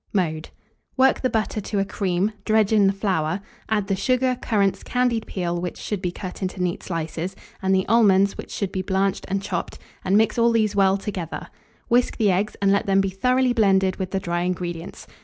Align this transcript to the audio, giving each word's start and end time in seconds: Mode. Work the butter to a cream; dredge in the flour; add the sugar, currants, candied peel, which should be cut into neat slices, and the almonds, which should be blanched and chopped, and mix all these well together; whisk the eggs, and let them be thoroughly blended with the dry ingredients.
Mode. 0.13 0.49
Work 0.97 1.21
the 1.21 1.29
butter 1.29 1.61
to 1.61 1.77
a 1.77 1.85
cream; 1.85 2.31
dredge 2.43 2.73
in 2.73 2.87
the 2.87 2.91
flour; 2.91 3.39
add 3.69 3.85
the 3.85 3.95
sugar, 3.95 4.35
currants, 4.41 4.81
candied 4.81 5.27
peel, 5.27 5.61
which 5.61 5.77
should 5.77 6.01
be 6.01 6.09
cut 6.11 6.41
into 6.41 6.59
neat 6.59 6.81
slices, 6.81 7.35
and 7.61 7.75
the 7.75 7.87
almonds, 7.87 8.35
which 8.35 8.49
should 8.49 8.71
be 8.71 8.81
blanched 8.81 9.25
and 9.27 9.43
chopped, 9.43 9.77
and 10.03 10.17
mix 10.17 10.39
all 10.39 10.51
these 10.53 10.75
well 10.75 10.97
together; 10.97 11.49
whisk 11.87 12.17
the 12.17 12.31
eggs, 12.31 12.55
and 12.63 12.71
let 12.71 12.87
them 12.87 12.99
be 12.99 13.09
thoroughly 13.11 13.53
blended 13.53 13.97
with 13.97 14.09
the 14.09 14.19
dry 14.19 14.41
ingredients. 14.41 15.05